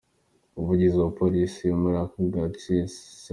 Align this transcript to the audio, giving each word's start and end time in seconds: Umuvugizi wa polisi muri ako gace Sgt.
Umuvugizi 0.53 0.95
wa 1.01 1.09
polisi 1.19 1.65
muri 1.79 1.95
ako 2.03 2.17
gace 2.33 2.75
Sgt. 2.91 3.27